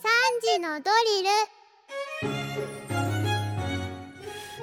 [0.00, 0.84] 時のドリ
[1.24, 1.28] ル。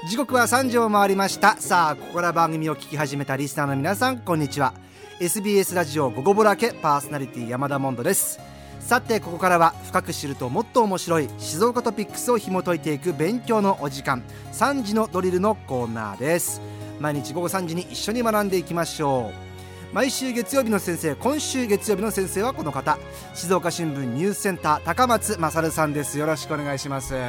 [0.09, 1.57] 時刻は3時を回りました。
[1.57, 4.73] さあここから番組を聞き始めたリスナーの皆さんこんにちは。
[5.19, 8.39] SBS ラジオ「午後ぼらけ」パーソナリティ山田モンドです。
[8.79, 14.23] さてここからは深く知るともっと面白い静岡トピックスを紐解いていく勉強のお時間
[14.53, 16.61] 3時のドリルのコーナーです。
[16.99, 19.54] 毎日午後3時に一緒に学んでいきましょう。
[19.95, 22.97] 毎週月曜日の先生今週月曜日の先生はこの方
[23.33, 26.19] 静岡新聞ニュースセンター高松勝さんです。
[26.19, 27.13] よろしくお願いします。
[27.13, 27.19] よ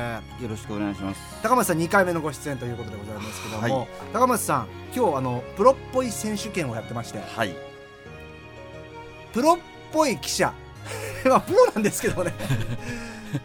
[0.50, 1.42] ろしくお願いします。
[1.44, 7.54] 高松さん2回目のご出演ということでございますけども、はい、高松さん今日あのプロっぽい選手権をやってましてはい。
[9.32, 9.58] プロっ
[9.92, 10.52] ぽい記者。
[11.24, 12.32] まあプロなんですけどね。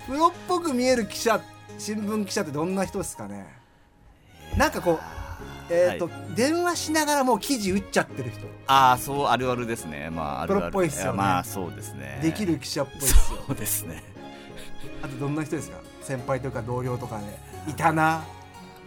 [0.08, 1.40] プロっぽく見える記者
[1.78, 3.46] 新聞記者ってどんな人ですかね。
[4.58, 5.21] なんかこう
[5.72, 8.42] えーと、はい、電話しながらもう記事打っちゃってる人。
[8.68, 10.10] ああそうあるあるですね。
[10.12, 10.62] まああるある。
[10.62, 11.18] プロっぽいっすよね。
[11.18, 12.20] まあそうですね。
[12.22, 13.44] できる記者っぽいっすよ。
[13.48, 14.04] そうですね。
[15.02, 15.78] あとどんな人ですか？
[16.02, 17.72] 先輩とか同僚とかで。
[17.72, 18.24] いたな。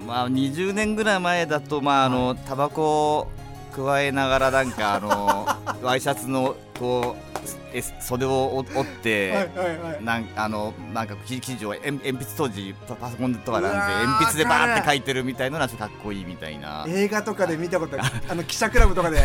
[0.07, 3.31] まあ20年ぐらい前だとまああのタバコ
[3.75, 5.47] 加えながらなんかあの
[5.83, 7.34] ワイシャツのこう
[7.73, 16.85] え袖を折って、はいはいはい、なんあのなんか記事を鉛筆当時パソコンとかなんで鉛筆でバーって書いてるみたいなのはちょっとかっこいいみたいな。
[16.89, 18.15] 映画とかで見たことある。
[18.29, 19.21] あの記者クラブとかで。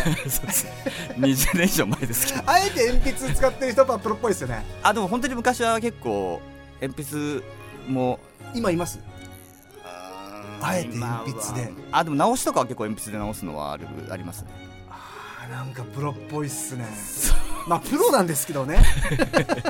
[1.17, 2.43] 20年以上前ですけど。
[2.49, 4.65] あえて鉛筆使ってる人はプロっぽいですよね。
[4.83, 6.41] あでも本当に昔は結構
[6.81, 7.43] 鉛筆
[7.87, 8.19] も
[8.53, 8.99] 今います？
[10.61, 11.71] あえて鉛筆で。
[11.91, 14.49] あでも直しとかは結構鉛筆で直すのはあるありますね。
[14.51, 14.68] あ
[15.47, 16.85] なんかプロっぽいっすね。
[17.67, 18.83] まあプロなんですけどね。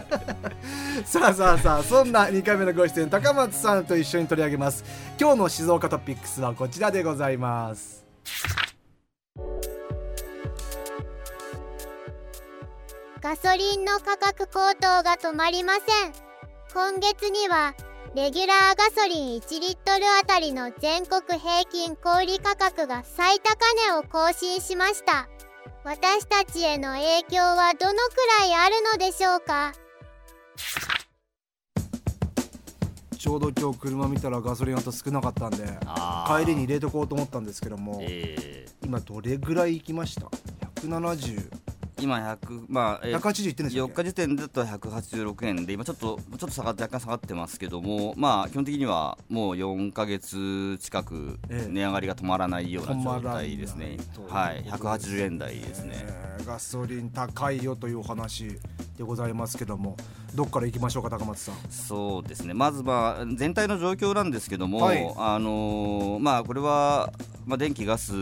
[1.06, 4.84] さあさあさあそんな2回目のご出演高松さんと一緒に取り上げます。
[5.20, 8.06] 今日の静岡トピックスはこちらでございます。
[13.22, 15.84] ガソリンの価格高騰が止まりません。
[16.74, 17.76] 今月には
[18.16, 23.56] レギュラーガソリン1リットルあたりの全国平均小売価格が最高
[23.88, 25.30] 値を更新しました
[25.90, 29.74] 私たちへの影響はどのくらいあるのでしょうか？
[33.18, 35.58] ちょうど今日車見たらガソリンあと少なかったんで
[36.28, 40.28] 帰りに入れとこうと思ったんですけども、えー、今どれぐらい行きました
[40.84, 41.50] ？170
[42.02, 54.64] 今100まあ、えー、180いってんです4日時点だと186円で今ちょっとちょっと下がって若干下がってますけどもまあ基本的にはもう4か月近く値上がりが止まらないような状態ですね、はい。
[54.64, 58.48] 180円台ですね、えー、ガソリン高いよというお話
[58.98, 59.96] でございますけども
[60.36, 61.56] どっから行きましょうか高松さん？
[61.70, 62.54] そうですね。
[62.54, 67.12] まずまあ全体の状況なんですけども、はい、あのー、まあこれは
[67.46, 68.14] まあ電気ガス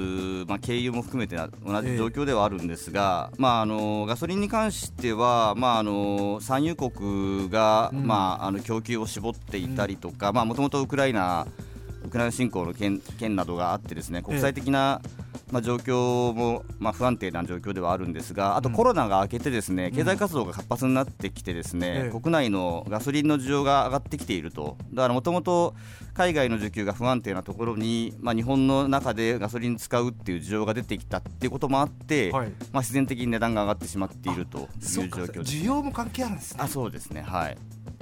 [0.47, 11.45] まあ軽油も含めて同じ状況ではあるんですが、えー、まああのガソリンに関してはまああの産油国が、うん、まああの供給を絞っていたりとか、まあもともとウクライナ
[12.05, 24.77] ウクライナ侵攻の件件などがあってですね国際的な、えーまあ、状況も、まあ、不安定な状況ではあるんですがあとコロナが明けてですね、経済活動が活発になってきてですね、国内のガソリンの需要が上がってきていると。
[24.93, 25.73] だからもともと
[26.13, 36.59] 海外の需給が不安定なところに、まあ、日本の中でガソリン使うっていう需要が出てきたっていうこともあって、はい、まあ、自然的に値段が上がってしまっているという状況です需要も関係あるんですね。
[36.61, 37.21] あそうですね。
[37.21, 37.57] はい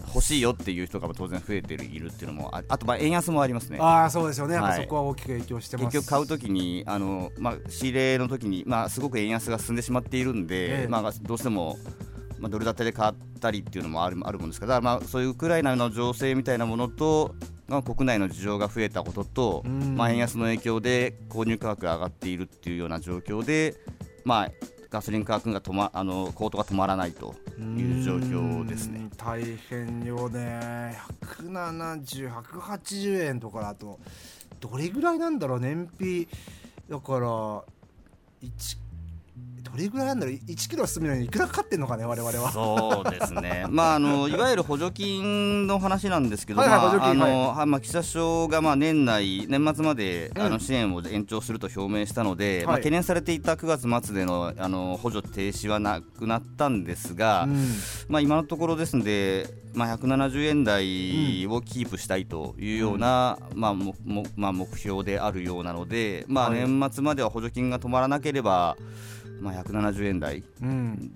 [0.08, 3.78] 欲しいよっていう人が当然増えているっていうのもああとまあ円安もありますね。
[3.80, 11.78] ああそうですよね、はい、そこは大きく影響して結局買うときにあの、まあ、仕入れのときに、まあ、すごく円安が進んでしまっているんで、ええ、まあ、どうしても
[12.40, 17.36] まあ、ドル建てで買ったりっていうのもあるあるもんですから、まあ、そういうウクライナの情勢みたいなものと、
[17.68, 23.76] まあ、国内の事情が増えたことと、まあ、円安の影響で購入価格が上がっているっていうような状況で、
[24.26, 24.52] まあ、
[24.90, 29.10] ガソリン価格が止まあの高騰が止まらないという状況ですね。
[29.18, 31.00] 大変よね。
[31.22, 34.00] 170、180円とかだと
[34.60, 36.28] どれぐらいなんだろう燃費。
[36.90, 37.64] だから1
[39.72, 42.52] どれぐらいなんだろう？1キロ進むのにいくらかかってんのかね我々は。
[42.52, 43.66] そうですね。
[43.70, 57.68] まああのいわゆる補助金の話なんですけど、はいはい、まああの、はい、まあ岸田首相がまあ年内年末まで、あの支援を延長すると表明したので、まあ懸念されていた9月末でのあの補助停止はなくなったんですが、うん、
[58.08, 63.96] まあ今のところですのでまあ170円台をキープしたいというような、うん、まあも
[64.36, 68.78] まあ目標であるようなので、まあ年末までは補助金が止まらなければ
[69.42, 70.44] まあ、170円台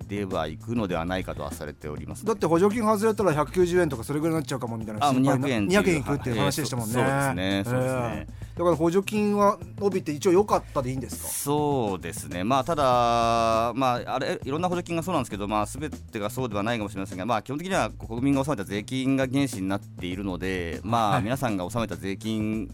[0.06, 7.62] ではいくのではないかとはされております、ね、だって補助金外れたら190円とかそれぐらいになっちゃうかもみたいなあ200円200円いくっていう話でしたもんね、そうですね。
[7.64, 8.26] そうですね、
[8.56, 11.28] だから補助金は伸びて一応良かったでいいんですか？
[11.28, 12.44] そうですね。
[12.44, 22.70] まあただまああれいろんな補助金がそうなんですけどまあ全てがそうではないかもしれませんがまあ基本的には国民が納めた税金が原資になっているのでまあ皆さんが納めた税金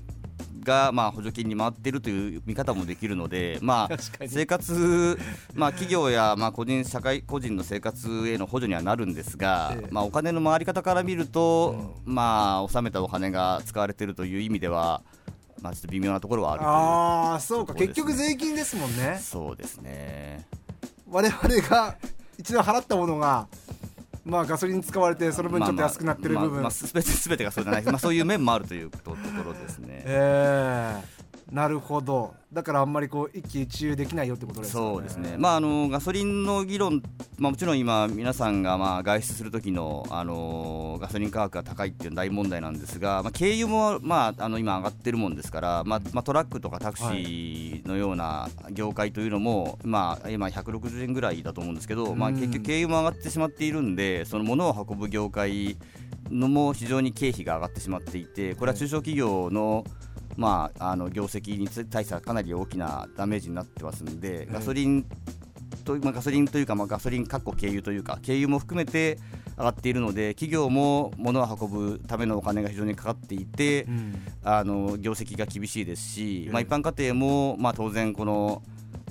[0.67, 3.97] がまあ補助金に回っているという見方もできるので、まあ、
[4.27, 5.19] 生活、
[5.55, 15.03] まあ、企業やまあ個人社会個人の生活への補助にはなるんですが、まあ、お金の回り方から見ると、まあ、納めたお金が使われているという意味では、
[15.63, 19.19] まあ、ちょっと微妙なところはあるああそうか、結局税金ですもんね。
[19.23, 20.47] そうですね。
[21.09, 21.97] 我々が
[22.37, 23.47] 一度払ったものが
[24.27, 29.36] まあガソリン使われてその分ちょっと安くなってる部分、まあてすべてがそうじゃない、まあ、そういう面もあるというところで
[30.07, 31.03] え。
[31.03, 31.16] えー
[31.53, 32.35] なるほど。
[32.53, 34.73] だからあんまりこう一喜一憂できないよってことですね。
[34.73, 37.03] そうですね、まあ、あのガソリンの議論、
[37.39, 55.77] まあ、もちろん今、皆さんがまあ外出する時のあのガソリン価格が高いっていう大問題なんですが、まあ、軽油も、まあ、あの今、上がってるもんですから、まあまあ、トラックとかタクシーのような業界というのも、まあ、今、160円ぐらいだと思うんですけど、まあ、結局、軽油も上がってしまっているんで、その物を運ぶ業界
[56.31, 60.06] のも非常に経費が上がってしまっていて、これは中小企業の、はい
[60.37, 65.07] まあ、あの業績に対してはかなり大きなダメージになってますんで、ガソリン
[65.85, 69.19] と、まあ、ガソリンというか、まあ、ガソリン、かっこ軽油というか、軽油も含めて
[69.57, 78.63] 上がっているので、企業も物を運ぶためのお金が非常にかかっていて、うん、あの業績が厳しいですし、まあ、一般家庭も、まあ、当然、この、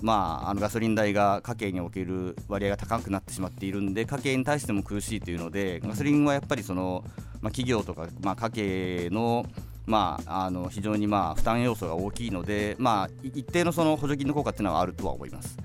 [0.01, 7.03] まあ、あのガソリン代が家計における割合が高くなってしまっているんで家計に対しても苦しいというのでガソリンはやっぱりその、
[7.41, 9.45] まあ、企業とか、まあ、家計の
[9.85, 15.57] まあ、あの非常にまあ負担要素が大きいので、まあ、一定のその補助金の効果っていうのはあるとは思います。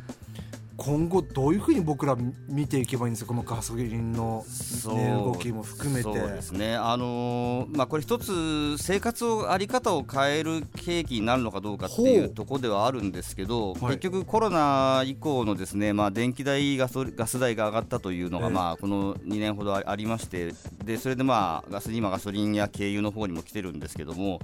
[0.82, 2.16] 今後どういうふうに僕ら
[2.48, 4.46] 見ていけばいいんですかこのガソリンの、
[4.94, 6.02] ね、動きも含めて。
[6.04, 6.74] そうですね。
[6.74, 24.40] あのー、まあこれ一つ生活をあり方を変える契機になるのかどうかっていうところではあるんですけど、結局コロナ以降のですねまあ電気代ガソガス代が上がったというのが、まあこの2年ほどありましてでそれでまあガス今ガソリンや軽油の方にも来てるんですけども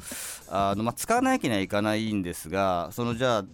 [0.51, 3.45] あのまあ使わなきゃいけないんですがそのじゃあ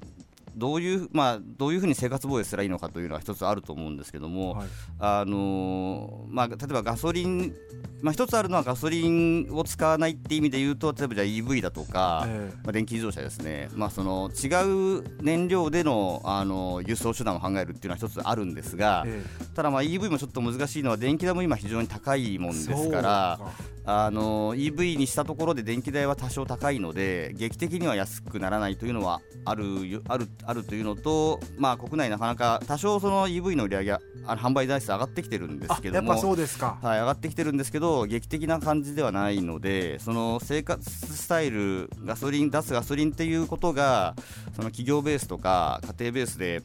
[0.56, 4.68] どういう、まあ、どういうふうに生活防衛すればいいのかというのは一つあると思うんですけども、はい、
[4.98, 7.54] あのまあ、例えばガソリン、
[8.00, 23.40] まあ、一つあるのはガソリンを使わないっていう意味で言うと例えばじゃあ EV だとか、えー、まあ、電気自動車ですね、まあ、その違う燃料でのあの輸送手段を考えるっていうのは一つあるんですが、えー、ただまあ EV もちょっと難しいのは電気代も今非常に高いもんですから
[23.84, 44.14] あの EV にしたところで電気代は多少高いので劇的には安くならないというのはあるあるあるというのと、まあ、国内なかなか多少その EV の売り上げあ販売台数上がってきてるんですけどもそうですか、はい、上がってきてるんですけど劇的な感じではないのでその生活スタイルガソリン出すガソリンっていうことが
[44.54, 46.62] その企業ベースとか家庭ベースで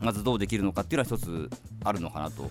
[0.00, 1.50] まずどうできるのかっていうのは一つ
[1.84, 2.50] あるのかなと。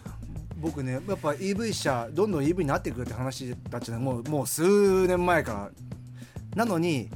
[0.57, 5.71] 僕ねやっぱ EV 車どんどん EV になっていくって話たちはもうもう数年前から。
[6.56, 7.09] なのに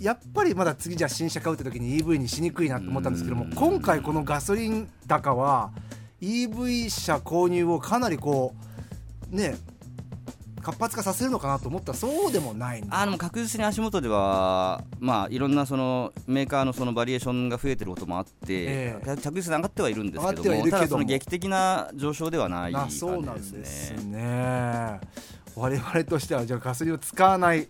[0.00, 5.72] やっぱりまだ次じゃあ新車買うって時に EV にしにくいなと思ったんですけども今回このガソリン高は
[6.22, 8.54] EV 車購入をかなりこ
[9.30, 9.56] うね
[10.62, 23.12] 活発化させるのかなと思ったらそうでもないあの確実に足元では、まあ、いろんなそのメーカーのそのバリエーションが増えてることもあって、えー、着実に上がってはいるんですけどもただその劇的な上昇ではない感じですね。
[23.12, 25.00] そうなんですね。
[25.56, 27.68] 我々としてはじゃあガソリンを使わない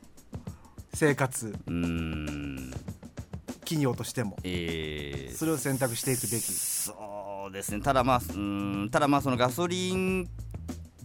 [0.94, 1.54] 生活。
[1.66, 2.72] うん。
[3.60, 6.40] 企業としても、えー、それを選択していくべき。
[6.40, 7.80] そうですね。
[7.80, 8.88] ただまあうん。
[8.90, 10.28] ただまあそのガソリン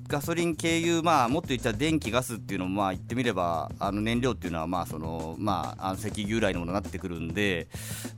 [0.08, 7.68] ガソリン軽油、まあ、もっと言ったら電気、ガスっていうのも、まあ、言ってみれば、あの燃料っていうのは、まあそのまあ、あの石油由来のものになってくるんで、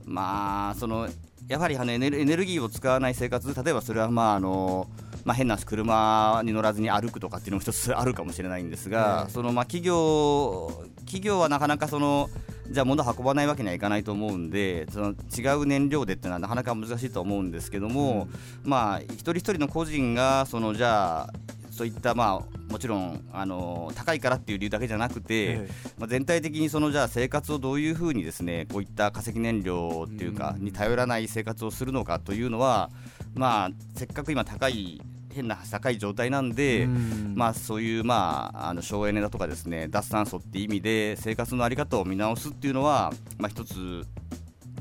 [0.04, 1.08] まあ、その
[1.48, 4.86] やはりあのエネルギーを使わない生活、例えばそれは、まああの
[5.28, 12.30] まあ、変な車に乗らずに歩くとかっていうのも一つあるかもしれないんですが、そのまあ企業企業はなかなかその
[12.70, 18.26] じゃあ物運ばないわけにはいかないと思うんでその違う燃料でっていうのはなかなか難しいと思うんですけども、
[18.64, 21.32] うん、まあ一人一人の個人がそのじゃあ
[21.70, 32.90] そういったまあもちろんあの高いからっていう理由だけじゃなくて、ええ、まあ、全体的にそのじゃあ生活をどういうふうにですねこういった化石燃料っていうか、に頼らない生活をするのかというのは、
[33.34, 35.00] まあ、せっかく今高い
[35.38, 37.34] 変な高い状態なんで、ん。
[37.36, 44.04] まあ、そういう、まあ、あの省エネだとかですね脱炭素っていう意味で生活の在り方を見直すっていうのは、まあ、一つ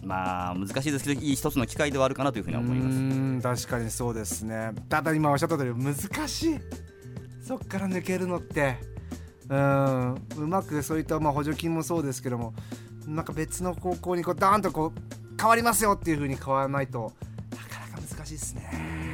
[0.03, 3.65] まあ難しいですけどいい一つの機会ではあるかなというふうに思います。
[3.65, 4.71] 確かにそうですね。
[4.89, 5.95] ただ今おっしゃった通り難
[6.27, 6.59] しい。
[7.41, 8.77] そっから抜けるのって
[9.49, 10.15] うん。
[10.37, 12.53] うまくそういったまあ補助金もそうですけども
[13.05, 15.01] なんか別の方向にこうダーンとこう
[15.39, 17.13] 変わりますよっていうふうに変わらないと
[17.51, 19.06] なかなか難しいですね。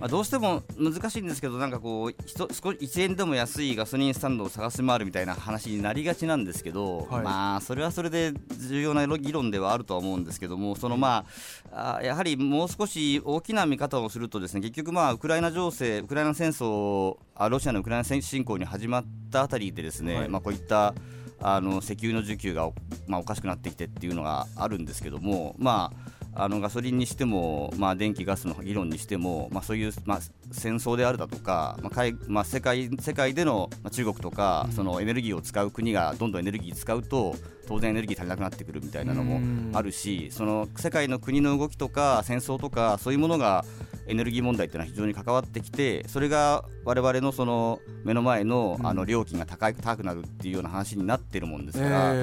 [0.00, 8.32] まあ、どうしても難しいんですけどなんかこう少し1円でも安いガソリンスタンドを探し回るみたいな話になりがちなんですけど、はい、まあそれはそれで
[8.68, 11.24] 重要な議論ではあるとは思うんですけどもそのま
[11.72, 17.16] あやはりもう少し大きな見方をするとですね結局まあウクライナ情勢ウクライナ戦争
[17.48, 20.94] ロシアのウクライナ侵攻に始まったあたりでですね、はい、まあこういった
[21.40, 22.70] あの石油の需給が、
[23.06, 37.36] まあ、おかしくなってきてっていうのがあるんですけどもまああのガソリンにしても、まあ、電気、ガスの議論にしても、まあ、そういう、まあ、戦争であるだとか、まあ海まあ、世界世界での、まあ、中国とか、そのエネルギーを使う国がどんどんエネルギー使うと
[37.66, 43.64] 当然エネルギー足りなくなってくるみたいなのもあるしその世界の国の動きとか戦争とかそういうものが
[44.06, 52.14] エネルギー問題っていうのは非常に関わってきてそれが我々のその目の前のあの料金が高い高くなるっていうような話になってるもんですから、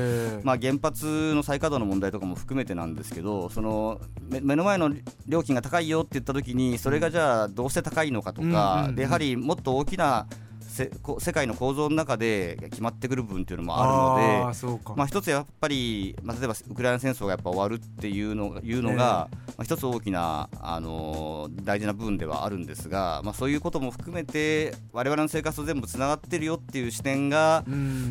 [0.44, 4.92] まあ、原発の再稼働の問題とかも含めてなんですけどその目の前の
[5.28, 10.28] 料金が高いよって言った時にそれがじゃあどうして高いのかとか、でやはりもっと大きな
[10.72, 18.98] 世界の構造の中で決まってくる部分っていうのもあるのでまあ、一つやっぱり、まあ、例えばウクライナ戦争がやっぱ終わるっていうのいうのが、え。
[18.98, 27.63] ー、まあ、一つ大きな、あのー、大事な部分ではあるんですが、まあ、そういうことも含めて我々の生活と全部つながってるよっていう視点が、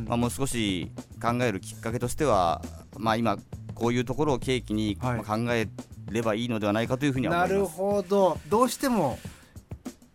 [0.07, 0.91] まあ、もう少し
[1.21, 2.63] 考えるきっかけとしては、
[2.99, 3.39] まあ、今
[3.75, 5.69] こういうところを契機に、はい、考え
[6.11, 7.53] ればいいのではないかというふうには思います。
[7.55, 8.39] なるほど。
[8.49, 9.19] どうしても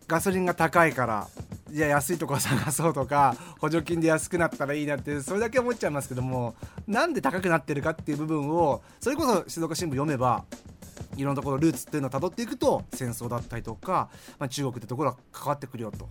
[0.06, 1.28] ガソリンが高いから
[1.70, 6.54] じゃあ安いとこ探そうとか補助金で安くなったらいいなってそれだけ思っちゃいますけども
[6.86, 10.44] なんで高くなってるかっていう部分をそれこそ静岡新聞読めば
[11.16, 14.08] いろんなところルーツっていうのをたどっていくと戦争だったりとか、
[14.38, 16.08] まあ、中国ってところは関わってくるよと。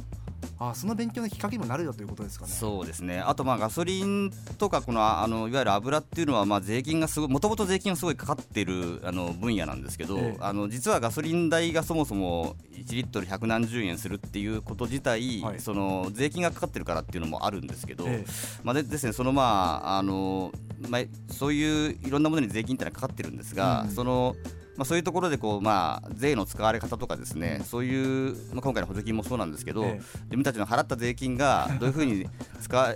[0.60, 2.52] あその勉強のきっかけにもなるよということですかね。
[2.52, 3.20] そうですね。
[3.20, 18.26] あとまあガソリンとかこのあのいわゆる油っていうのはまあ税金がすごいもともと税金がすごいかかっているあの分野なんですけど、ええ、あの実はガソリン代がそもそも1リットル百何十円するっていうこと自体、はい、その税金がかかってるからっていうのもあるんですけど、え、
[18.64, 20.52] まあでですねそのまああの
[20.90, 21.02] まあ
[21.34, 24.36] そういういろんなものに税金ってのはかかってるんですが、うん、その
[24.78, 32.28] まあ、そういうところでこう、まあ、税の使われ方とかですね、そういう、まあ、今回の補助金もそうなんですけど、ええ、自分たちの払った税金が どういうふうに
[32.62, 32.96] 使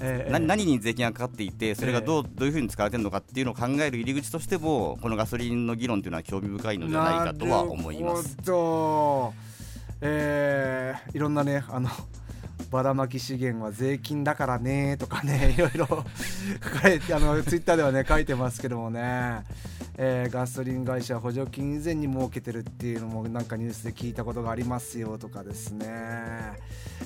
[0.00, 8.36] ええ、何何に税金がかかっていてそれがどう,、どういうふうに使われてるのかっていうのを考える入り口としてもこのガソリンの議論というのは興味深いのではないかとは思います。
[10.00, 11.88] えー、いろんなねあの
[12.70, 19.42] ばらまき資源は税金だからねとかねいろいろ書かれてあのツイッターではね書いてますけどもね、
[20.00, 25.86] えー、ガソリン会社補助金以前に設けてるっていうのもなんかニュースで聞いたことがありますよとかですね、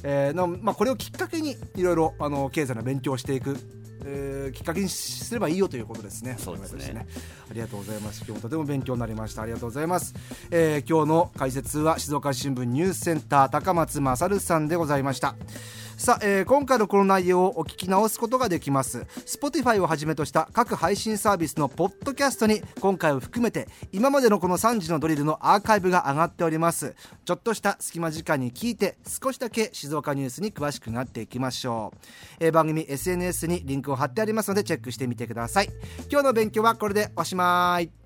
[0.02, 3.56] えーのまあ、これをきっかけにいろいろあの経済の勉強をしていく
[4.04, 6.36] えー、きっかけにすればいいよということですね。
[6.38, 7.06] そうですね、ね、
[7.50, 8.24] ありがとうございます。
[8.26, 9.42] 今日もとても勉強になりました。
[9.42, 10.14] ありがとうございます。
[10.50, 15.36] えー、今日の解説は静岡新聞ニュースセンター高松勝さんでございました。
[16.02, 19.06] さあ、えー、今回のこの内容をお聞き直すことができます。
[19.24, 26.96] Spotify をはじめとした各配信サービスのポッドキャストに今回を含めて今までのこの3時のドリルのアーカイブが上がっております。
[27.24, 31.92] ちょっとした隙間時間に聞いて少しだけ静岡ニュースに詳しくなっていきましょ
[32.40, 35.68] う、えー、番組 SNS にリンクを貼ってありますのでチェックしてみてください。
[36.10, 38.01] 今日の勉強はこれでおしまい。